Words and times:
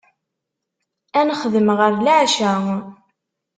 Ad 1.19 1.25
nexdem 1.27 1.69
ɣer 1.79 1.91
leɛca. 2.05 2.53